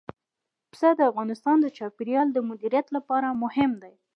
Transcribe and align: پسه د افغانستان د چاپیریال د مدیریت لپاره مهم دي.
پسه 0.71 0.89
د 0.99 1.01
افغانستان 1.11 1.57
د 1.61 1.67
چاپیریال 1.77 2.27
د 2.33 2.37
مدیریت 2.49 2.87
لپاره 2.95 3.37
مهم 3.43 3.71
دي. 3.83 3.93